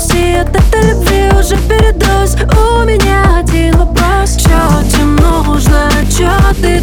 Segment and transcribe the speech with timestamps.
[0.00, 4.34] Прости, от этой любви уже передоз У меня один вопрос.
[4.36, 6.30] Чё тебе нужно, чё
[6.62, 6.79] ты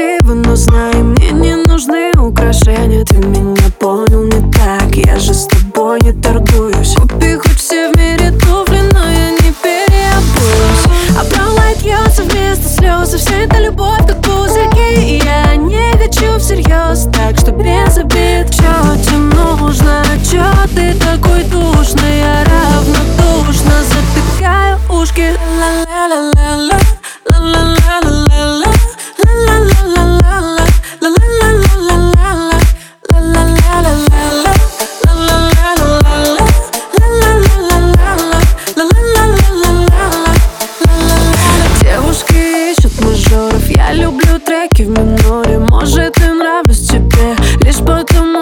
[0.00, 3.04] красиво, но знай, мне не нужны украшения.
[3.04, 6.94] Ты меня понял не так, я же с тобой не торгуюсь.
[6.96, 7.29] Купи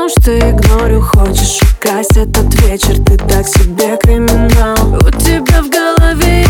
[0.08, 4.94] что игнорю Хочешь украсть этот вечер, ты так себе криминал.
[4.94, 6.47] У тебя в голове